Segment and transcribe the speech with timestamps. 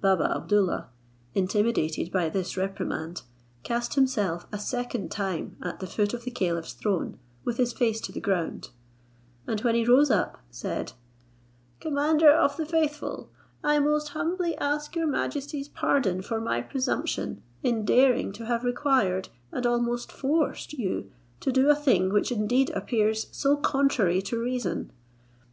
[0.00, 0.88] Baba Abdoollah,
[1.36, 3.22] intimidated by this reprimand,
[3.62, 8.00] cast himself a second time at the foot of the caliph's throne, with his face
[8.00, 8.70] to the ground,
[9.46, 10.94] and when he rose up, said,
[11.78, 13.30] "Commander of the faithful,
[13.62, 19.28] I most humbly ask your majesty's pardon for my presumption, in daring to have required,
[19.52, 24.90] and almost forced you to do a thing which indeed appears so contrary to reason.